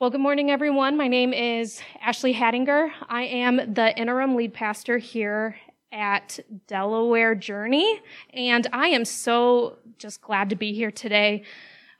[0.00, 0.96] Well, good morning, everyone.
[0.96, 2.90] My name is Ashley Hattinger.
[3.10, 5.56] I am the interim lead pastor here
[5.92, 8.00] at Delaware Journey,
[8.32, 11.42] and I am so just glad to be here today.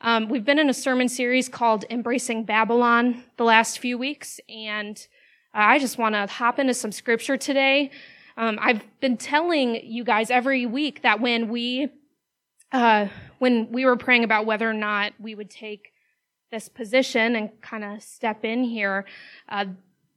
[0.00, 5.06] Um, we've been in a sermon series called Embracing Babylon the last few weeks, and
[5.52, 7.90] I just want to hop into some scripture today.
[8.38, 11.90] Um, I've been telling you guys every week that when we
[12.72, 13.08] uh,
[13.40, 15.92] when we were praying about whether or not we would take
[16.50, 19.04] this position and kind of step in here,
[19.48, 19.66] uh,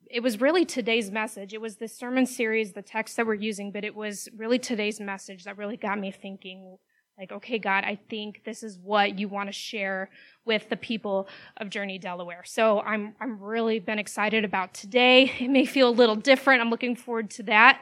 [0.10, 1.54] it was really today's message.
[1.54, 5.00] It was the sermon series, the text that we're using, but it was really today's
[5.00, 6.77] message that really got me thinking,
[7.18, 10.12] like, okay, God, I think this is what you want to share
[10.46, 11.27] with the people
[11.58, 12.44] of Journey Delaware.
[12.46, 15.32] So I'm, I'm really been excited about today.
[15.40, 16.62] It may feel a little different.
[16.62, 17.82] I'm looking forward to that.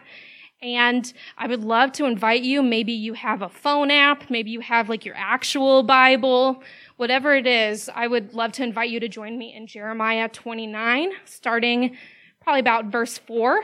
[0.61, 2.61] And I would love to invite you.
[2.61, 4.29] Maybe you have a phone app.
[4.29, 6.61] Maybe you have like your actual Bible
[7.01, 11.09] whatever it is, I would love to invite you to join me in Jeremiah 29,
[11.25, 11.97] starting
[12.41, 13.63] probably about verse 4.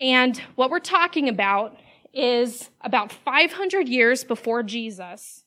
[0.00, 1.76] And what we're talking about
[2.12, 5.42] is about 500 years before Jesus,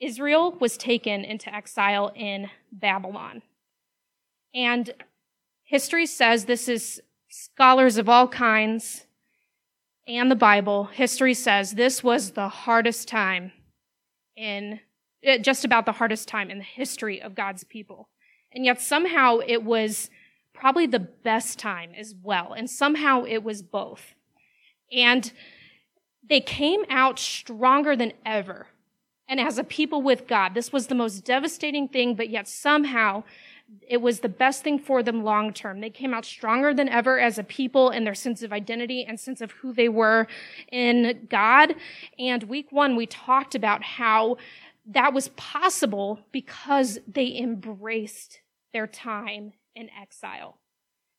[0.00, 3.40] Israel was taken into exile in Babylon.
[4.52, 4.92] And
[5.62, 9.06] history says this is scholars of all kinds
[10.16, 10.84] and the Bible.
[10.86, 13.52] History says this was the hardest time
[14.36, 14.80] in
[15.26, 18.08] uh, just about the hardest time in the history of God's people.
[18.52, 20.10] And yet somehow it was
[20.54, 22.52] probably the best time as well.
[22.52, 24.14] And somehow it was both.
[24.92, 25.32] And
[26.28, 28.68] they came out stronger than ever.
[29.28, 33.22] And as a people with God, this was the most devastating thing, but yet somehow
[33.88, 35.80] it was the best thing for them long term.
[35.80, 39.18] They came out stronger than ever as a people in their sense of identity and
[39.18, 40.26] sense of who they were
[40.70, 41.74] in God.
[42.18, 44.38] And week one, we talked about how
[44.86, 48.40] that was possible because they embraced
[48.72, 50.58] their time in exile.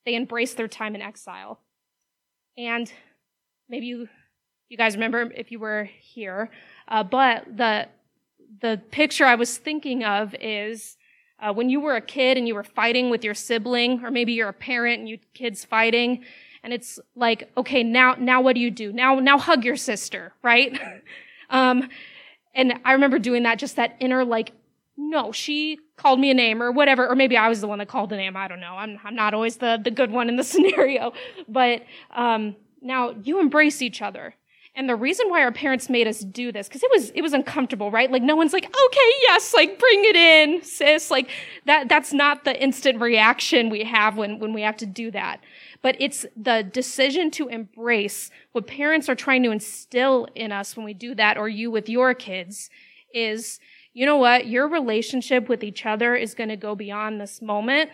[0.04, 1.60] They embraced their time in exile.
[2.56, 2.92] And
[3.68, 4.08] maybe you,
[4.68, 6.50] you guys remember if you were here,
[6.88, 7.88] uh, but the,
[8.60, 10.96] the picture I was thinking of is
[11.42, 14.32] uh, when you were a kid and you were fighting with your sibling, or maybe
[14.32, 16.24] you're a parent and you kids fighting,
[16.62, 18.92] and it's like, okay, now, now what do you do?
[18.92, 20.78] Now, now hug your sister, right?
[21.50, 21.88] um,
[22.54, 24.52] and I remember doing that, just that inner like,
[24.96, 27.88] no, she called me a name or whatever, or maybe I was the one that
[27.88, 28.36] called the name.
[28.36, 28.74] I don't know.
[28.74, 31.12] I'm, I'm not always the, the good one in the scenario.
[31.48, 31.82] But
[32.12, 34.34] um, now you embrace each other.
[34.74, 37.34] And the reason why our parents made us do this, because it was it was
[37.34, 38.10] uncomfortable, right?
[38.10, 41.10] Like no one's like, okay, yes, like bring it in, sis.
[41.10, 41.28] Like
[41.66, 45.40] that that's not the instant reaction we have when when we have to do that
[45.82, 50.86] but it's the decision to embrace what parents are trying to instill in us when
[50.86, 52.70] we do that, or you with your kids,
[53.12, 53.58] is,
[53.92, 57.90] you know what, your relationship with each other is going to go beyond this moment.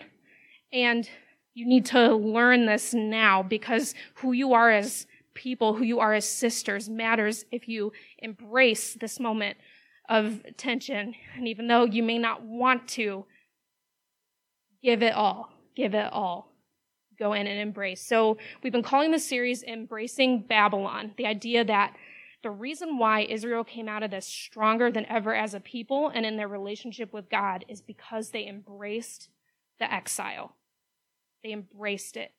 [0.71, 1.09] And
[1.55, 5.07] you need to learn this now because who you are as
[5.39, 9.57] people, who you are as sisters matters if you embrace this moment
[10.07, 11.15] of tension.
[11.35, 13.25] And even though you may not want to,
[14.83, 15.49] give it all.
[15.75, 16.49] Give it all
[17.19, 18.01] go in and embrace.
[18.01, 21.93] So we've been calling this series Embracing Babylon, the idea that
[22.41, 26.25] the reason why Israel came out of this stronger than ever as a people and
[26.25, 29.27] in their relationship with God is because they embraced
[29.79, 30.55] the exile.
[31.43, 32.31] They embraced it.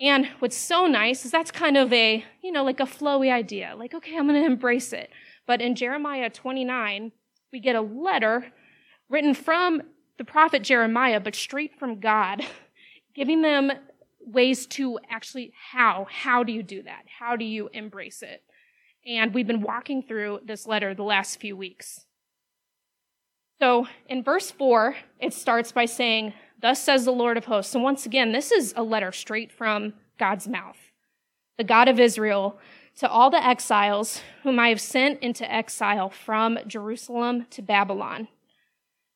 [0.00, 3.74] And what's so nice is that's kind of a, you know, like a flowy idea.
[3.76, 5.10] Like, okay, I'm going to embrace it.
[5.46, 7.12] But in Jeremiah 29,
[7.52, 8.52] we get a letter
[9.08, 9.82] written from
[10.18, 12.42] the prophet Jeremiah, but straight from God,
[13.14, 13.70] giving them
[14.26, 18.42] ways to actually how how do you do that how do you embrace it
[19.06, 22.06] and we've been walking through this letter the last few weeks
[23.58, 26.32] so in verse 4 it starts by saying
[26.64, 27.74] thus says the lord of hosts.
[27.74, 30.78] And once again this is a letter straight from god's mouth.
[31.58, 32.58] The god of israel
[32.96, 38.28] to all the exiles whom i have sent into exile from jerusalem to babylon.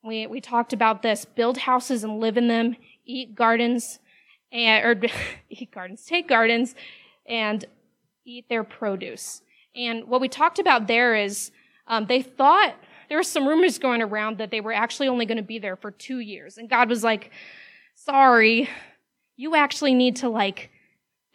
[0.04, 1.24] We, we talked about this.
[1.24, 2.76] Build houses and live in them.
[3.04, 3.98] Eat gardens
[4.52, 5.08] and or
[5.50, 6.74] eat gardens, take gardens,
[7.26, 7.64] and
[8.26, 9.42] eat their produce.
[9.74, 11.50] And what we talked about there is
[11.86, 12.74] um, they thought
[13.08, 15.76] there were some rumors going around that they were actually only going to be there
[15.76, 17.30] for two years, and God was like,
[17.94, 18.68] "Sorry,
[19.36, 20.70] you actually need to like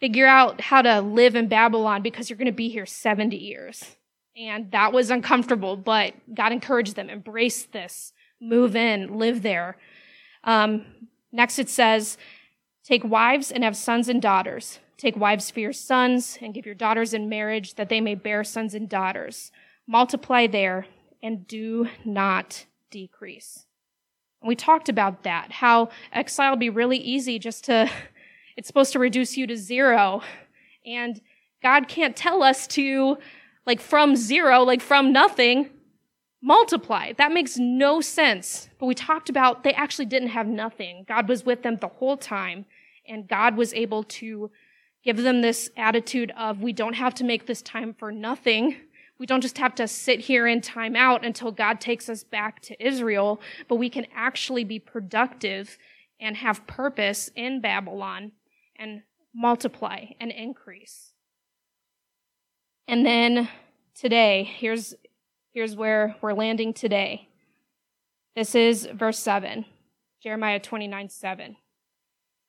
[0.00, 3.96] figure out how to live in Babylon because you're going to be here 70 years."
[4.36, 9.76] And that was uncomfortable, but God encouraged them, embrace this, move in, live there.
[10.42, 10.84] Um,
[11.30, 12.18] next, it says,
[12.84, 14.80] Take wives and have sons and daughters.
[14.98, 18.44] Take wives for your sons and give your daughters in marriage that they may bear
[18.44, 19.50] sons and daughters.
[19.86, 20.86] Multiply there
[21.24, 23.64] and do not decrease.
[24.44, 27.90] We talked about that, how exile would be really easy just to,
[28.56, 30.20] it's supposed to reduce you to zero.
[30.84, 31.22] And
[31.62, 33.16] God can't tell us to,
[33.64, 35.70] like, from zero, like from nothing,
[36.42, 37.14] multiply.
[37.14, 38.68] That makes no sense.
[38.78, 41.06] But we talked about they actually didn't have nothing.
[41.08, 42.66] God was with them the whole time,
[43.08, 44.50] and God was able to
[45.02, 48.76] give them this attitude of we don't have to make this time for nothing.
[49.18, 52.60] We don't just have to sit here in time out until God takes us back
[52.62, 55.78] to Israel, but we can actually be productive
[56.20, 58.32] and have purpose in Babylon
[58.76, 59.02] and
[59.34, 61.12] multiply and increase.
[62.88, 63.48] And then
[63.94, 64.94] today, here's,
[65.52, 67.28] here's where we're landing today.
[68.36, 69.64] This is verse 7,
[70.22, 71.56] Jeremiah 29 7.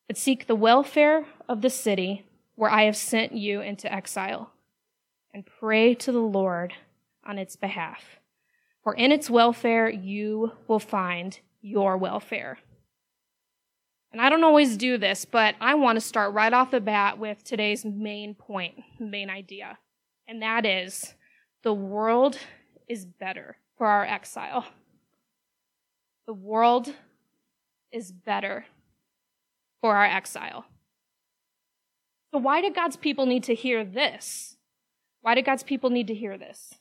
[0.07, 2.25] But seek the welfare of the city
[2.55, 4.51] where I have sent you into exile,
[5.35, 6.73] and pray to the Lord
[7.27, 8.21] on its behalf.
[8.81, 12.59] For in its welfare you will find your welfare.
[14.13, 17.19] And I don't always do this, but I want to start right off the bat
[17.19, 19.77] with today's main point, main idea.
[20.25, 21.15] And that is
[21.63, 22.37] the world
[22.87, 24.65] is better for our exile.
[26.27, 26.93] The world
[27.91, 28.67] is better
[29.81, 30.63] for our exile.
[32.31, 34.54] So, why did God's people need to hear this?
[35.25, 36.75] Why did God's people need to hear this?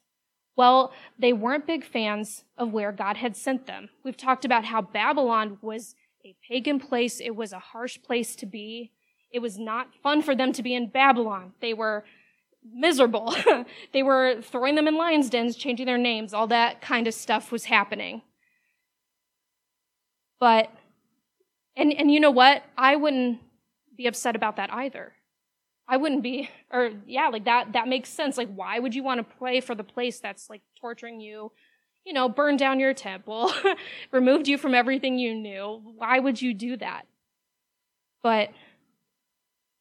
[0.55, 3.89] Well, they weren't big fans of where God had sent them.
[4.05, 5.95] We've talked about how Babylon was
[6.27, 8.93] a pagan place, it was a harsh place to be.
[9.33, 11.55] It was not fun for them to be in Babylon.
[11.63, 12.05] They were
[12.63, 13.35] miserable.
[13.95, 17.51] they were throwing them in lions' dens, changing their names, all that kind of stuff
[17.51, 18.21] was happening.
[20.39, 20.71] But,
[21.79, 22.63] and, and you know what?
[22.77, 23.39] I wouldn't
[23.97, 25.15] be upset about that either.
[25.87, 28.39] I wouldn't be, or yeah, like that, that makes sense.
[28.39, 31.53] Like, why would you want to play for the place that's like torturing you,
[32.05, 33.53] you know, burned down your temple,
[34.11, 35.83] removed you from everything you knew?
[35.97, 37.07] Why would you do that?
[38.23, 38.51] But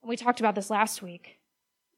[0.03, 1.39] we talked about this last week.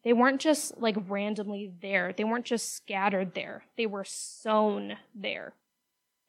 [0.03, 2.13] They weren't just like randomly there.
[2.15, 3.63] They weren't just scattered there.
[3.75, 5.53] They were sown there.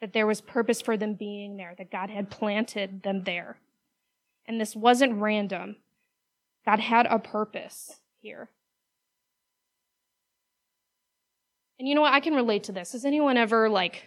[0.00, 3.58] That there was purpose for them being there, that God had planted them there.
[4.46, 5.76] And this wasn't random.
[6.66, 8.50] God had a purpose here.
[11.78, 12.12] And you know what?
[12.12, 12.92] I can relate to this.
[12.92, 14.06] Has anyone ever, like,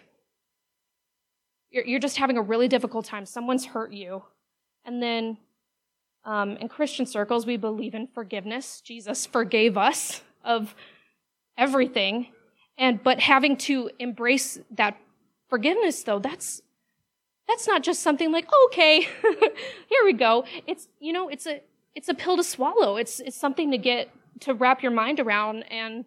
[1.70, 4.24] you're, you're just having a really difficult time, someone's hurt you,
[4.84, 5.38] and then
[6.24, 8.80] um, in Christian circles, we believe in forgiveness.
[8.82, 10.74] Jesus forgave us of
[11.56, 12.26] everything.
[12.76, 14.98] And, but having to embrace that
[15.48, 16.60] forgiveness, though, that's,
[17.48, 20.44] that's not just something like, okay, here we go.
[20.66, 21.62] It's, you know, it's a,
[21.94, 22.96] it's a pill to swallow.
[22.96, 24.10] It's it's something to get
[24.40, 25.64] to wrap your mind around.
[25.64, 26.04] And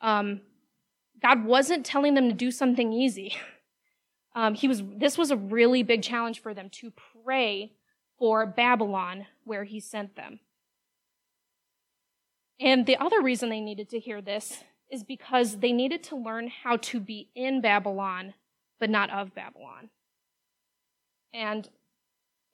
[0.00, 0.40] um,
[1.22, 3.36] God wasn't telling them to do something easy.
[4.32, 4.80] Um, he was.
[4.96, 6.92] This was a really big challenge for them to
[7.24, 7.72] pray
[8.16, 10.38] for Babylon, where He sent them.
[12.60, 16.46] And the other reason they needed to hear this is because they needed to learn
[16.62, 18.34] how to be in Babylon,
[18.78, 19.90] but not of Babylon.
[21.32, 21.68] And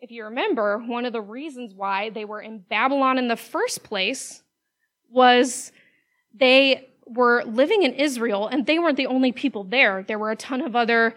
[0.00, 3.82] if you remember, one of the reasons why they were in Babylon in the first
[3.82, 4.42] place
[5.10, 5.72] was
[6.34, 10.04] they were living in Israel and they weren't the only people there.
[10.06, 11.14] There were a ton of other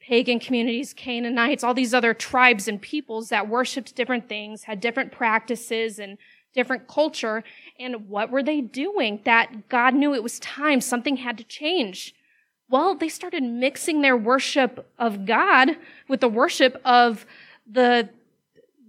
[0.00, 5.12] pagan communities, Canaanites, all these other tribes and peoples that worshiped different things, had different
[5.12, 6.18] practices and
[6.54, 7.44] different culture.
[7.78, 10.80] And what were they doing that God knew it was time?
[10.80, 12.14] Something had to change.
[12.68, 15.76] Well, they started mixing their worship of God
[16.08, 17.26] with the worship of
[17.72, 18.08] the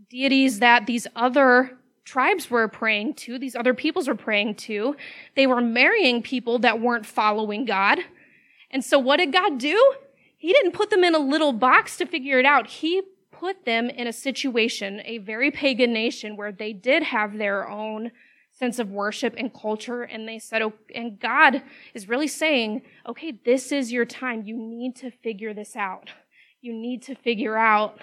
[0.09, 4.95] deities that these other tribes were praying to, these other peoples were praying to.
[5.35, 7.99] They were marrying people that weren't following God.
[8.69, 9.93] And so what did God do?
[10.37, 12.67] He didn't put them in a little box to figure it out.
[12.67, 17.67] He put them in a situation, a very pagan nation where they did have their
[17.69, 18.11] own
[18.51, 20.03] sense of worship and culture.
[20.03, 21.63] And they said, oh, and God
[21.93, 24.43] is really saying, okay, this is your time.
[24.43, 26.09] You need to figure this out.
[26.61, 27.99] You need to figure out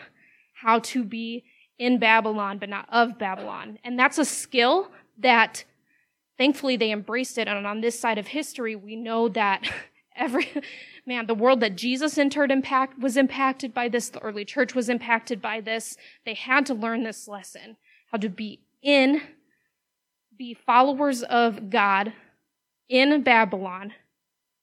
[0.60, 1.44] how to be
[1.78, 3.78] in Babylon, but not of Babylon.
[3.82, 5.64] And that's a skill that
[6.36, 7.48] thankfully they embraced it.
[7.48, 9.62] And on this side of history, we know that
[10.16, 10.48] every,
[11.06, 14.10] man, the world that Jesus entered impact, was impacted by this.
[14.10, 15.96] The early church was impacted by this.
[16.26, 17.76] They had to learn this lesson,
[18.12, 19.22] how to be in,
[20.36, 22.12] be followers of God
[22.88, 23.94] in Babylon,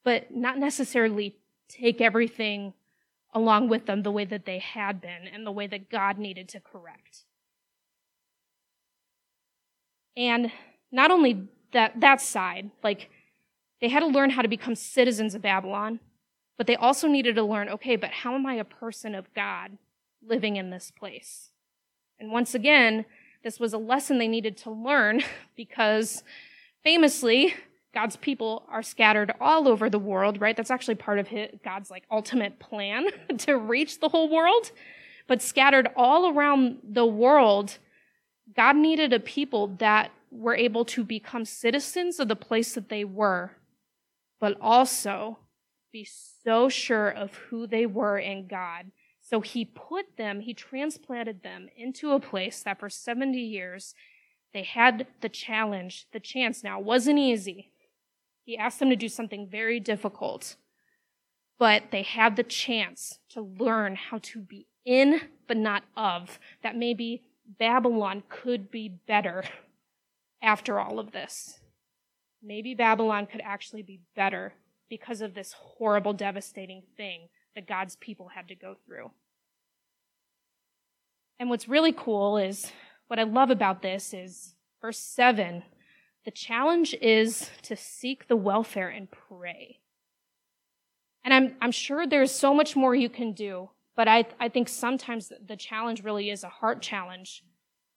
[0.04, 1.36] but not necessarily
[1.68, 2.74] take everything
[3.32, 6.48] along with them the way that they had been and the way that God needed
[6.50, 7.24] to correct.
[10.16, 10.50] And
[10.90, 13.10] not only that, that side, like
[13.80, 16.00] they had to learn how to become citizens of Babylon,
[16.56, 19.78] but they also needed to learn, okay, but how am I a person of God
[20.26, 21.50] living in this place.
[22.18, 23.04] And once again,
[23.44, 25.22] this was a lesson they needed to learn
[25.56, 26.22] because
[26.82, 27.54] famously,
[27.94, 30.56] God's people are scattered all over the world, right?
[30.56, 33.06] That's actually part of his, God's like ultimate plan
[33.38, 34.70] to reach the whole world.
[35.26, 37.78] But scattered all around the world,
[38.56, 43.04] God needed a people that were able to become citizens of the place that they
[43.04, 43.52] were,
[44.40, 45.38] but also
[45.92, 46.06] be
[46.44, 48.90] so sure of who they were in God.
[49.20, 53.94] So he put them, he transplanted them into a place that for 70 years
[54.54, 56.64] they had the challenge, the chance.
[56.64, 57.70] Now, it wasn't easy.
[58.48, 60.56] He asked them to do something very difficult,
[61.58, 66.40] but they had the chance to learn how to be in, but not of.
[66.62, 67.24] That maybe
[67.58, 69.44] Babylon could be better
[70.40, 71.60] after all of this.
[72.42, 74.54] Maybe Babylon could actually be better
[74.88, 79.10] because of this horrible, devastating thing that God's people had to go through.
[81.38, 82.72] And what's really cool is
[83.08, 85.64] what I love about this is verse 7
[86.28, 89.78] the challenge is to seek the welfare and pray.
[91.24, 94.68] And I'm, I'm sure there's so much more you can do, but I, I think
[94.68, 97.44] sometimes the challenge really is a heart challenge.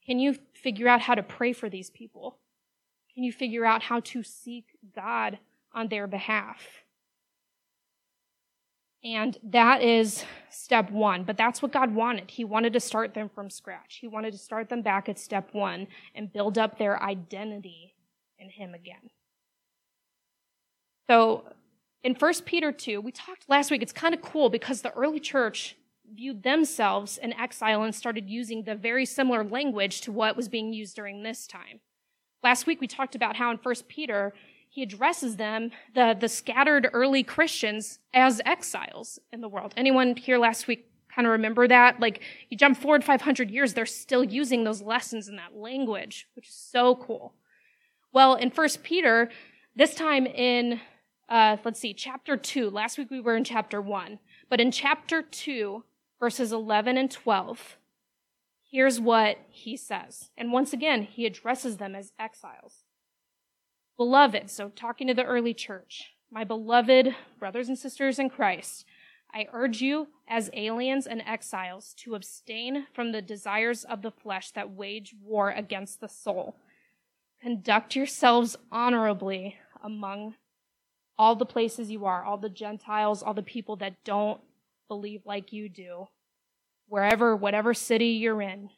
[0.05, 2.37] Can you figure out how to pray for these people?
[3.13, 4.63] Can you figure out how to seek
[4.95, 5.37] God
[5.73, 6.65] on their behalf?
[9.03, 11.25] And that is step one.
[11.25, 12.31] But that's what God wanted.
[12.31, 13.97] He wanted to start them from scratch.
[13.99, 17.90] He wanted to start them back at step one and build up their identity
[18.41, 19.09] in Him again.
[21.09, 21.45] So
[22.03, 25.19] in 1 Peter 2, we talked last week, it's kind of cool because the early
[25.19, 25.75] church
[26.13, 30.73] viewed themselves in exile and started using the very similar language to what was being
[30.73, 31.79] used during this time.
[32.43, 34.33] Last week we talked about how in 1 Peter,
[34.69, 39.73] he addresses them, the, the scattered early Christians, as exiles in the world.
[39.77, 41.99] Anyone here last week kind of remember that?
[41.99, 46.47] Like, you jump forward 500 years, they're still using those lessons in that language, which
[46.47, 47.33] is so cool.
[48.13, 49.29] Well, in 1 Peter,
[49.73, 50.81] this time in,
[51.29, 55.21] uh, let's see, chapter 2, last week we were in chapter 1, but in chapter
[55.21, 55.83] 2,
[56.19, 57.77] verses 11 and 12,
[58.69, 60.29] here's what he says.
[60.37, 62.83] And once again, he addresses them as exiles.
[63.95, 68.83] Beloved, so talking to the early church, my beloved brothers and sisters in Christ,
[69.33, 74.51] I urge you as aliens and exiles to abstain from the desires of the flesh
[74.51, 76.57] that wage war against the soul.
[77.41, 80.35] Conduct yourselves honorably among
[81.17, 84.41] all the places you are, all the Gentiles, all the people that don't
[84.87, 86.07] believe like you do.
[86.87, 88.69] Wherever, whatever city you're in,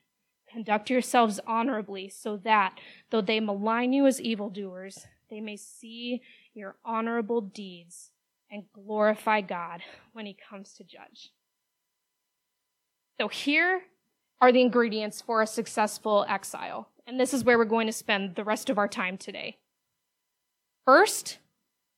[0.50, 2.80] conduct yourselves honorably so that,
[3.10, 6.22] though they malign you as evildoers, they may see
[6.54, 8.12] your honorable deeds
[8.52, 9.82] and glorify God
[10.14, 11.32] when he comes to judge.
[13.20, 13.82] So here
[14.40, 16.90] are the ingredients for a successful exile.
[17.06, 19.58] And this is where we're going to spend the rest of our time today.
[20.86, 21.38] First,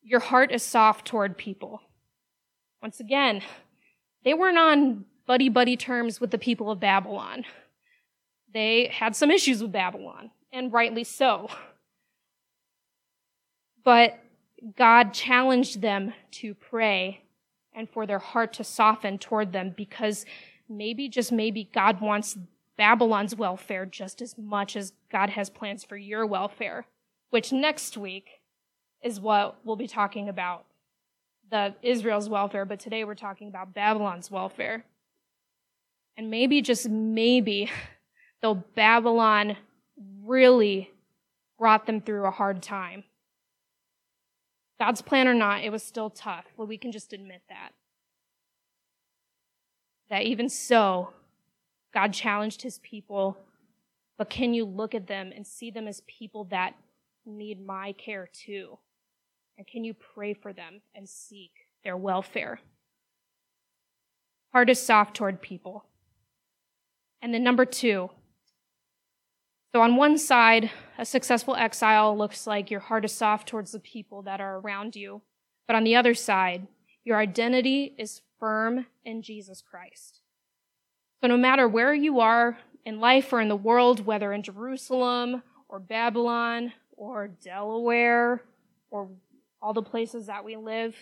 [0.01, 1.81] your heart is soft toward people.
[2.81, 3.41] Once again,
[4.23, 7.45] they weren't on buddy buddy terms with the people of Babylon.
[8.53, 11.49] They had some issues with Babylon, and rightly so.
[13.83, 14.19] But
[14.77, 17.21] God challenged them to pray
[17.73, 20.25] and for their heart to soften toward them because
[20.69, 22.37] maybe, just maybe, God wants
[22.77, 26.85] Babylon's welfare just as much as God has plans for your welfare,
[27.29, 28.41] which next week
[29.01, 30.65] is what we'll be talking about
[31.51, 34.83] the Israel's welfare, but today we're talking about Babylon's welfare.
[36.17, 37.69] And maybe, just maybe,
[38.41, 39.57] though Babylon
[40.23, 40.91] really
[41.59, 43.03] brought them through a hard time,
[44.79, 46.45] God's plan or not, it was still tough.
[46.57, 47.69] Well, we can just admit that.
[50.09, 51.13] That even so,
[51.95, 53.37] God challenged his people,
[54.17, 56.75] but can you look at them and see them as people that
[57.25, 58.77] need my care too?
[59.57, 61.51] And can you pray for them and seek
[61.85, 62.59] their welfare?
[64.51, 65.85] Heart is soft toward people.
[67.21, 68.09] And then number two,
[69.75, 73.79] so, on one side, a successful exile looks like your heart is soft towards the
[73.81, 75.21] people that are around you.
[75.67, 76.67] But on the other side,
[77.03, 80.21] your identity is firm in Jesus Christ.
[81.25, 82.55] So, no matter where you are
[82.85, 88.43] in life or in the world, whether in Jerusalem or Babylon or Delaware
[88.91, 89.09] or
[89.59, 90.95] all the places that we live,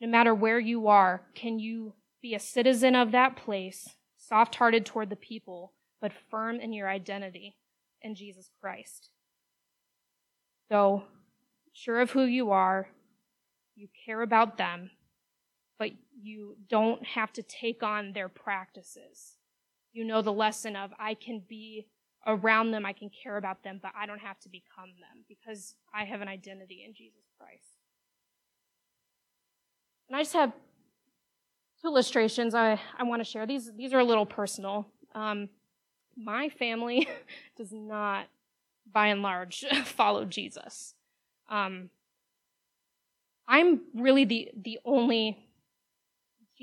[0.00, 4.86] no matter where you are, can you be a citizen of that place, soft hearted
[4.86, 7.56] toward the people, but firm in your identity
[8.00, 9.10] in Jesus Christ.
[10.70, 11.02] So,
[11.72, 12.86] sure of who you are,
[13.74, 14.92] you care about them,
[15.78, 15.90] but
[16.20, 19.36] you don't have to take on their practices.
[19.92, 21.86] You know the lesson of I can be
[22.26, 25.74] around them, I can care about them, but I don't have to become them because
[25.94, 27.78] I have an identity in Jesus Christ.
[30.08, 30.52] And I just have
[31.80, 33.46] two illustrations I, I want to share.
[33.46, 34.86] These, these are a little personal.
[35.14, 35.48] Um,
[36.16, 37.08] my family
[37.56, 38.26] does not,
[38.90, 40.94] by and large, follow Jesus.
[41.48, 41.90] Um,
[43.46, 45.38] I'm really the, the only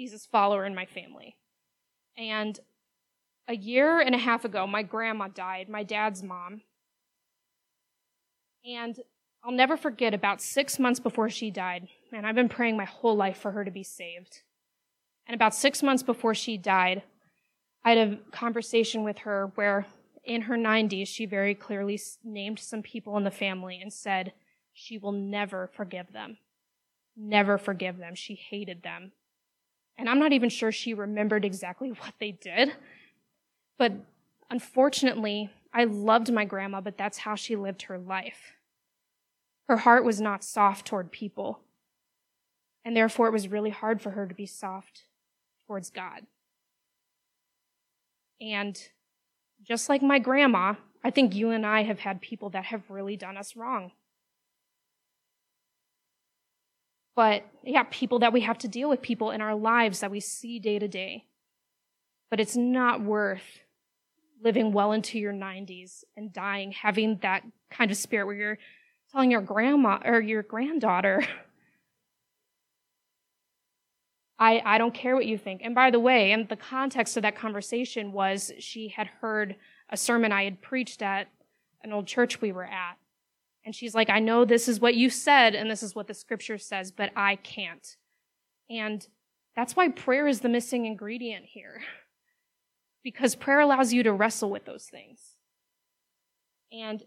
[0.01, 1.35] Jesus follower in my family.
[2.17, 2.59] And
[3.47, 6.61] a year and a half ago, my grandma died, my dad's mom.
[8.65, 8.99] And
[9.43, 13.15] I'll never forget about six months before she died, and I've been praying my whole
[13.15, 14.41] life for her to be saved.
[15.27, 17.03] And about six months before she died,
[17.85, 19.85] I had a conversation with her where
[20.23, 24.33] in her 90s, she very clearly named some people in the family and said
[24.73, 26.37] she will never forgive them.
[27.15, 28.15] Never forgive them.
[28.15, 29.11] She hated them.
[29.97, 32.73] And I'm not even sure she remembered exactly what they did.
[33.77, 33.93] But
[34.49, 38.53] unfortunately, I loved my grandma, but that's how she lived her life.
[39.67, 41.61] Her heart was not soft toward people.
[42.83, 45.05] And therefore, it was really hard for her to be soft
[45.67, 46.25] towards God.
[48.41, 48.77] And
[49.63, 53.15] just like my grandma, I think you and I have had people that have really
[53.15, 53.91] done us wrong.
[57.15, 60.19] But yeah, people that we have to deal with, people in our lives that we
[60.19, 61.25] see day to day.
[62.29, 63.59] But it's not worth
[64.41, 68.57] living well into your 90s and dying, having that kind of spirit where you're
[69.11, 71.25] telling your grandma or your granddaughter,
[74.39, 75.61] I, I don't care what you think.
[75.63, 79.55] And by the way, and the context of that conversation was she had heard
[79.89, 81.27] a sermon I had preached at
[81.83, 82.97] an old church we were at.
[83.65, 86.13] And she's like, I know this is what you said and this is what the
[86.13, 87.95] scripture says, but I can't.
[88.69, 89.05] And
[89.55, 91.81] that's why prayer is the missing ingredient here.
[93.03, 95.19] Because prayer allows you to wrestle with those things.
[96.71, 97.03] And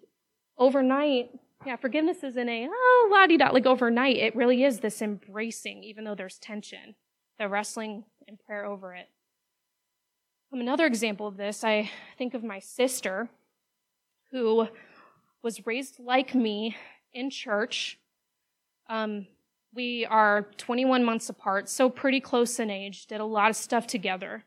[0.58, 1.30] overnight,
[1.64, 3.50] yeah, forgiveness isn't a, oh, la di da.
[3.50, 6.96] Like overnight, it really is this embracing, even though there's tension
[7.38, 9.08] the wrestling and prayer over it.
[10.52, 13.28] Um, another example of this, I think of my sister,
[14.30, 14.68] who
[15.44, 16.74] was raised like me
[17.12, 17.98] in church.
[18.88, 19.26] Um,
[19.74, 23.86] we are 21 months apart, so pretty close in age, did a lot of stuff
[23.86, 24.44] together.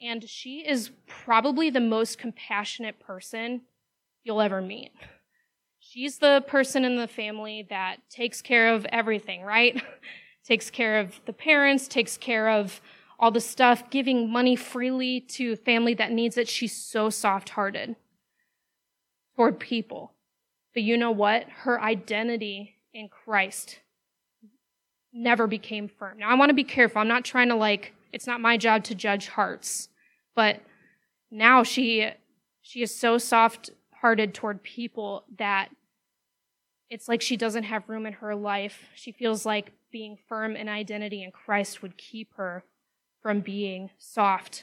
[0.00, 3.62] And she is probably the most compassionate person
[4.22, 4.92] you'll ever meet.
[5.80, 9.82] She's the person in the family that takes care of everything, right?
[10.44, 12.80] takes care of the parents, takes care of
[13.18, 16.48] all the stuff, giving money freely to family that needs it.
[16.48, 17.96] She's so soft hearted
[19.34, 20.12] toward people.
[20.78, 21.48] But you know what?
[21.48, 23.80] Her identity in Christ
[25.12, 26.18] never became firm.
[26.18, 27.00] Now, I want to be careful.
[27.00, 29.88] I'm not trying to like, it's not my job to judge hearts.
[30.36, 30.60] But
[31.32, 32.08] now she,
[32.62, 35.70] she is so soft hearted toward people that
[36.90, 38.84] it's like she doesn't have room in her life.
[38.94, 42.62] She feels like being firm in identity in Christ would keep her
[43.20, 44.62] from being soft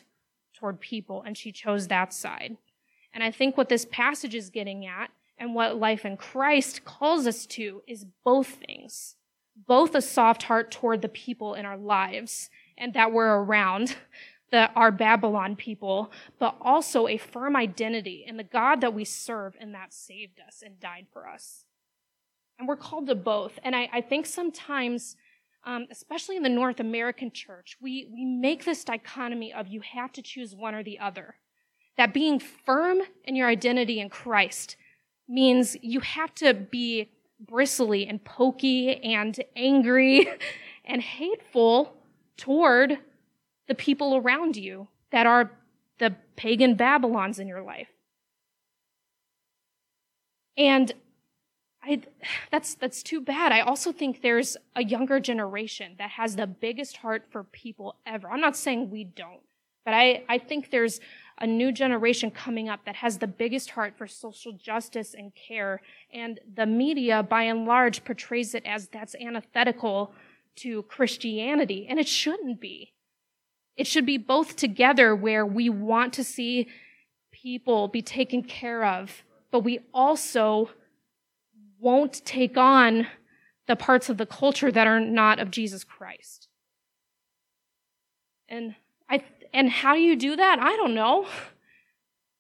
[0.54, 2.56] toward people, and she chose that side.
[3.14, 7.28] And I think what this passage is getting at and what life in Christ calls
[7.28, 9.16] us to is both things.
[9.68, 13.96] Both a soft heart toward the people in our lives and that we're around,
[14.52, 19.56] the, our Babylon people, but also a firm identity in the God that we serve
[19.60, 21.66] and that saved us and died for us.
[22.58, 23.60] And we're called to both.
[23.64, 25.18] And I, I think sometimes,
[25.66, 30.14] um, especially in the North American church, we, we make this dichotomy of you have
[30.14, 31.36] to choose one or the other.
[31.98, 34.76] That being firm in your identity in Christ
[35.28, 37.10] means you have to be
[37.40, 40.28] bristly and pokey and angry
[40.86, 41.96] and hateful
[42.38, 43.00] toward
[43.68, 45.52] the people around you that are
[46.00, 47.88] the pagan Babylons in your life.
[50.58, 50.92] And
[51.84, 52.02] I,
[52.52, 53.52] that's, that's too bad.
[53.52, 58.30] I also think there's a younger generation that has the biggest heart for people ever.
[58.30, 59.42] I'm not saying we don't,
[59.84, 61.00] but I, I think there's
[61.40, 65.82] a new generation coming up that has the biggest heart for social justice and care.
[66.14, 70.14] And the media, by and large, portrays it as that's antithetical
[70.58, 71.88] to Christianity.
[71.90, 72.94] And it shouldn't be.
[73.76, 76.70] It should be both together where we want to see
[77.34, 80.70] people be taken care of, but we also
[81.80, 83.08] won't take on
[83.68, 86.48] the parts of the culture that are not of Jesus Christ.
[88.48, 88.76] And
[89.56, 90.60] and how do you do that?
[90.60, 91.26] I don't know.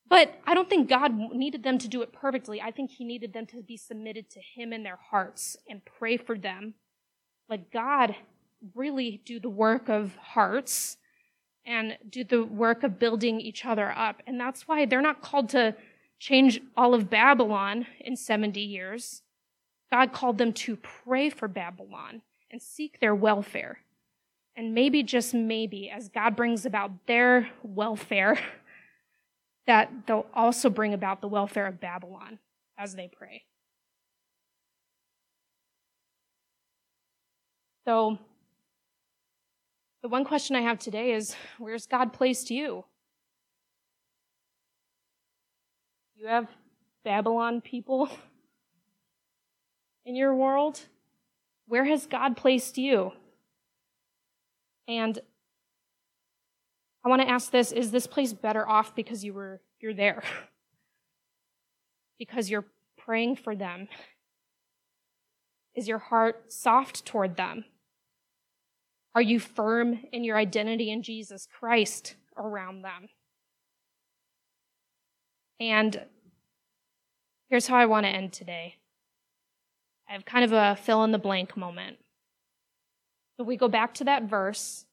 [0.07, 2.61] But I don't think God needed them to do it perfectly.
[2.61, 6.17] I think he needed them to be submitted to him in their hearts and pray
[6.17, 6.75] for them.
[7.49, 8.15] Like God
[8.75, 10.97] really do the work of hearts
[11.65, 14.21] and do the work of building each other up.
[14.27, 15.73] And that's why they're not called to
[16.19, 19.23] change all of Babylon in 70 years.
[19.89, 23.79] God called them to pray for Babylon and seek their welfare.
[24.57, 28.39] And maybe, just maybe, as God brings about their welfare,
[29.67, 32.39] that they'll also bring about the welfare of Babylon
[32.77, 33.43] as they pray.
[37.85, 38.17] So,
[40.01, 42.85] the one question I have today is where's God placed you?
[46.15, 46.47] You have
[47.03, 48.09] Babylon people
[50.05, 50.79] in your world?
[51.67, 53.11] Where has God placed you?
[54.87, 55.19] And
[57.03, 60.23] I want to ask this is this place better off because you were you're there?
[62.19, 62.65] because you're
[62.97, 63.87] praying for them?
[65.75, 67.65] Is your heart soft toward them?
[69.13, 73.09] Are you firm in your identity in Jesus Christ around them?
[75.59, 76.05] And
[77.49, 78.75] here's how I want to end today.
[80.09, 81.97] I have kind of a fill in the blank moment.
[83.37, 84.85] If we go back to that verse,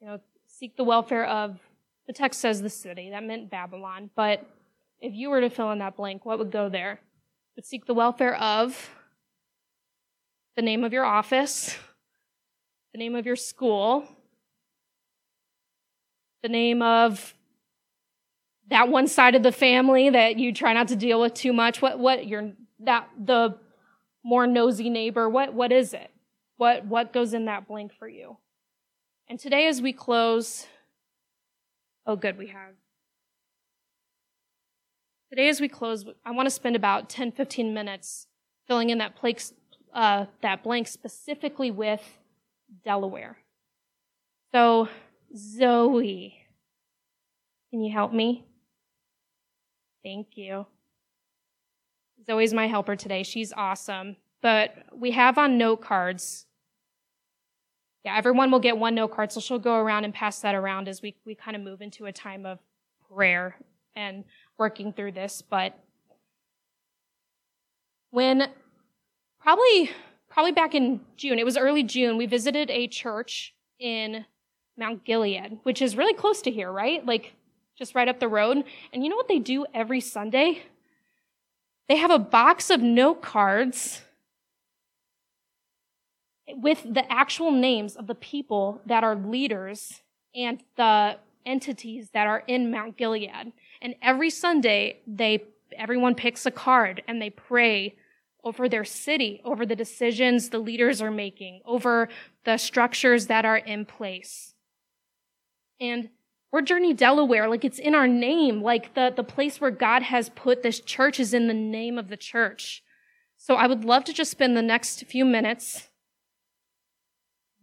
[0.00, 1.58] you know, seek the welfare of,
[2.06, 4.46] the text says the city, that meant Babylon, but
[5.00, 7.00] if you were to fill in that blank, what would go there?
[7.56, 8.90] Would seek the welfare of
[10.56, 11.76] the name of your office,
[12.92, 14.06] the name of your school,
[16.42, 17.34] the name of
[18.68, 21.82] that one side of the family that you try not to deal with too much.
[21.82, 23.56] What what your that the
[24.24, 26.10] more nosy neighbor, what, what is it?
[26.56, 28.38] What, what goes in that blank for you?
[29.28, 30.66] And today as we close,
[32.06, 32.72] oh good, we have.
[35.30, 38.26] Today as we close, I want to spend about 10, 15 minutes
[38.66, 39.42] filling in that blank,
[39.92, 42.02] uh, that blank specifically with
[42.84, 43.38] Delaware.
[44.52, 44.88] So,
[45.36, 46.38] Zoe,
[47.70, 48.44] can you help me?
[50.04, 50.66] Thank you.
[52.26, 53.22] Zoe's my helper today.
[53.22, 54.16] She's awesome.
[54.42, 56.46] But we have on note cards.
[58.04, 60.88] Yeah, everyone will get one note card, so she'll go around and pass that around
[60.88, 62.58] as we, we kind of move into a time of
[63.14, 63.56] prayer
[63.96, 64.24] and
[64.58, 65.42] working through this.
[65.42, 65.78] But
[68.10, 68.48] when
[69.40, 69.90] probably
[70.28, 74.26] probably back in June, it was early June, we visited a church in
[74.76, 77.04] Mount Gilead, which is really close to here, right?
[77.06, 77.34] Like
[77.78, 78.64] just right up the road.
[78.92, 80.62] And you know what they do every Sunday?
[81.88, 84.02] They have a box of note cards
[86.48, 90.02] with the actual names of the people that are leaders
[90.34, 91.16] and the
[91.46, 93.52] entities that are in Mount Gilead.
[93.82, 95.44] And every Sunday, they
[95.76, 97.96] everyone picks a card and they pray
[98.44, 102.08] over their city, over the decisions the leaders are making, over
[102.44, 104.54] the structures that are in place.
[105.80, 106.10] And
[106.54, 110.28] we're Journey Delaware, like it's in our name, like the, the place where God has
[110.28, 112.84] put this church is in the name of the church.
[113.36, 115.88] So I would love to just spend the next few minutes.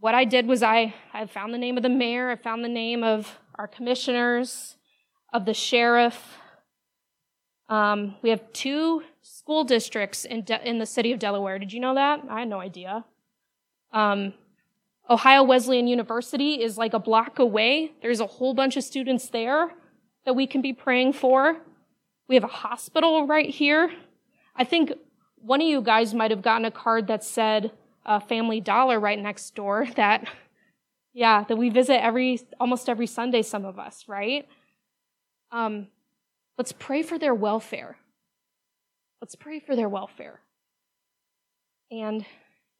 [0.02, 2.68] What I did was I, I found the name of the mayor, I found the
[2.68, 4.76] name of our commissioners,
[5.32, 6.36] of the sheriff.
[7.70, 11.60] Um, we have two school districts in, De- in the city of Delaware.
[11.60, 12.24] Did you know that?
[12.30, 13.06] I had no idea.
[13.94, 14.34] Um,
[15.12, 17.92] Ohio Wesleyan University is like a block away.
[18.02, 19.70] There's a whole bunch of students there
[20.24, 21.58] that we can be praying for.
[22.30, 23.92] We have a hospital right here.
[24.56, 24.94] I think
[25.36, 27.74] one of you guys might have gotten a card that said
[28.06, 30.30] uh, Family Dollar right next door that,
[31.14, 34.48] yeah, that we visit every, almost every Sunday, some of us, right?
[35.52, 35.88] Um,
[36.58, 37.98] let's pray for their welfare.
[39.20, 40.40] Let's pray for their welfare.
[41.92, 42.26] And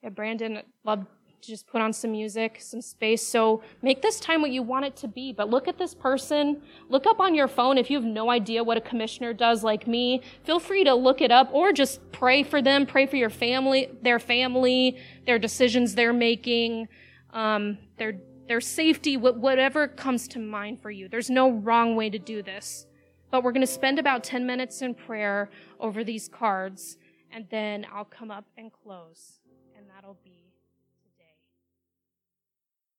[0.02, 1.06] yeah, Brandon, loved
[1.42, 3.26] to just put on some music, some space.
[3.26, 5.32] So make this time what you want it to be.
[5.32, 6.62] But look at this person.
[6.88, 9.86] Look up on your phone if you have no idea what a commissioner does, like
[9.88, 10.22] me.
[10.44, 12.86] Feel free to look it up or just pray for them.
[12.86, 16.88] Pray for your family, their family, their decisions they're making,
[17.32, 21.08] um, their their safety, whatever comes to mind for you.
[21.08, 22.86] There's no wrong way to do this.
[23.30, 25.48] But we're going to spend about 10 minutes in prayer
[25.80, 26.98] over these cards,
[27.30, 29.40] and then I'll come up and close,
[29.74, 30.41] and that'll be.